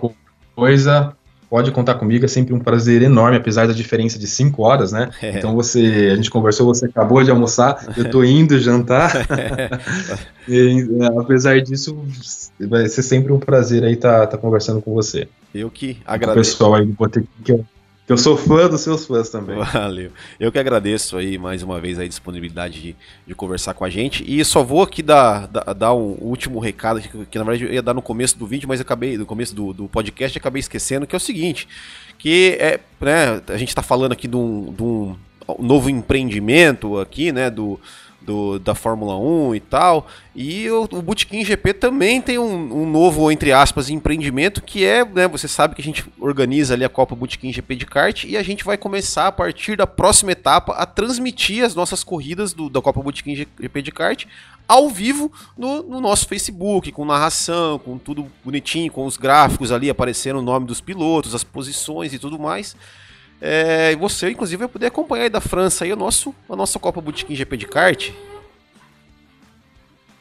[0.55, 1.17] coisa,
[1.49, 5.11] pode contar comigo, é sempre um prazer enorme, apesar da diferença de 5 horas, né?
[5.23, 5.39] É.
[5.39, 9.13] Então você, a gente conversou, você acabou de almoçar, eu estou indo jantar.
[10.47, 11.99] e, é, apesar disso,
[12.61, 15.29] vai ser sempre um prazer aí estar tá, tá conversando com você.
[15.55, 16.51] Eu que agradeço.
[16.51, 17.65] O pessoal aí do Botequim, eu
[18.17, 19.59] sou fã dos seus fãs também.
[19.59, 20.11] Valeu.
[20.41, 22.97] Eu que agradeço aí mais uma vez a disponibilidade de,
[23.27, 24.25] de conversar com a gente.
[24.27, 27.73] E só vou aqui dar, dar, dar um último recado que, que, na verdade eu
[27.73, 31.07] ia dar no começo do vídeo, mas acabei, no começo do, do podcast, acabei esquecendo,
[31.07, 31.69] que é o seguinte:
[32.17, 35.17] que é, né, a gente está falando aqui de um, de um
[35.59, 37.79] novo empreendimento aqui, né, do,
[38.29, 40.07] do, da Fórmula 1 e tal.
[40.37, 45.03] E o, o Bootkin GP também tem um, um, novo, entre aspas, empreendimento que é,
[45.03, 48.37] né, você sabe que a gente organiza ali a Copa Bootkin GP de kart e
[48.37, 52.69] a gente vai começar a partir da próxima etapa a transmitir as nossas corridas do,
[52.69, 54.27] da Copa Bootkin GP de kart
[54.69, 59.89] ao vivo no, no, nosso Facebook, com narração, com tudo bonitinho, com os gráficos ali
[59.89, 62.77] aparecendo o nome dos pilotos, as posições e tudo mais.
[63.41, 67.01] É, você, inclusive, vai poder acompanhar aí da França aí o nosso, a nossa Copa
[67.01, 68.11] Boutiquim GP de kart.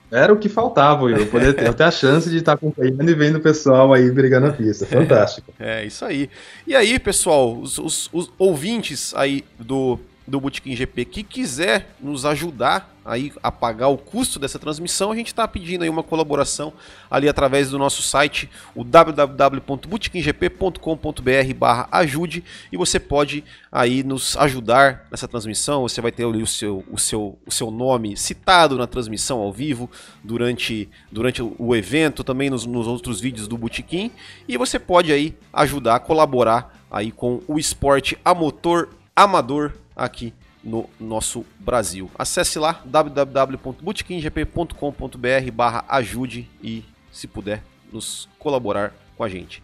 [0.10, 3.38] Era o que faltava, eu poder ter até a chance de estar acompanhando e vendo
[3.38, 4.86] o pessoal aí brigando na pista.
[4.86, 5.54] Fantástico.
[5.60, 6.30] É, isso aí.
[6.66, 12.26] E aí, pessoal, os, os, os ouvintes aí do do Botequim GP que quiser nos
[12.26, 16.74] ajudar aí a pagar o custo dessa transmissão, a gente está pedindo aí uma colaboração
[17.10, 25.08] ali através do nosso site, o www.botequimgp.com.br barra ajude e você pode aí nos ajudar
[25.10, 28.86] nessa transmissão, você vai ter ali o seu, o seu, o seu nome citado na
[28.86, 29.90] transmissão ao vivo
[30.22, 34.12] durante, durante o evento, também nos, nos outros vídeos do Botequim
[34.48, 40.34] e você pode aí ajudar, colaborar aí com o esporte a motor amador aqui
[40.68, 42.12] no nosso Brasil.
[42.20, 49.64] Acesse lá www.bootkinggp.com.br barra ajude e, se puder, nos colaborar com a gente.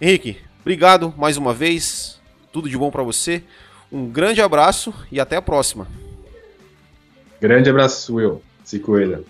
[0.00, 2.20] Henrique, obrigado mais uma vez.
[2.52, 3.42] Tudo de bom para você.
[3.90, 5.88] Um grande abraço e até a próxima.
[7.40, 8.42] Grande abraço, Will.
[8.62, 9.24] Se cuida.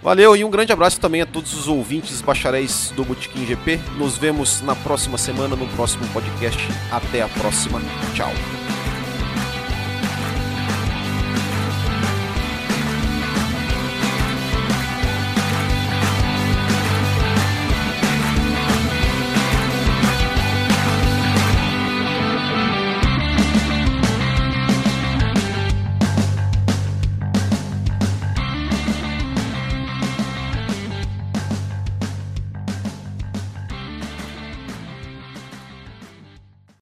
[0.00, 3.78] Valeu e um grande abraço também a todos os ouvintes bacharéis do Botequim GP.
[3.98, 6.58] Nos vemos na próxima semana, no próximo podcast.
[6.90, 7.80] Até a próxima.
[8.14, 8.32] Tchau.